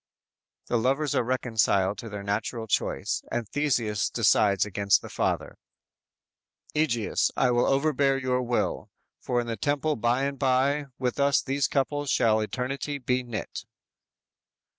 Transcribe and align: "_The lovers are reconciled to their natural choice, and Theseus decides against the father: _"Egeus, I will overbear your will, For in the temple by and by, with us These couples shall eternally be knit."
"_The 0.67 0.79
lovers 0.79 1.13
are 1.13 1.21
reconciled 1.21 1.99
to 1.99 2.09
their 2.09 2.23
natural 2.23 2.65
choice, 2.65 3.21
and 3.31 3.47
Theseus 3.47 4.09
decides 4.09 4.65
against 4.65 5.03
the 5.03 5.11
father: 5.11 5.59
_"Egeus, 6.75 7.29
I 7.37 7.51
will 7.51 7.67
overbear 7.67 8.17
your 8.17 8.41
will, 8.41 8.89
For 9.19 9.39
in 9.39 9.45
the 9.45 9.57
temple 9.57 9.95
by 9.95 10.23
and 10.23 10.39
by, 10.39 10.87
with 10.97 11.19
us 11.19 11.39
These 11.43 11.67
couples 11.67 12.09
shall 12.09 12.39
eternally 12.39 12.97
be 12.97 13.21
knit." 13.21 13.63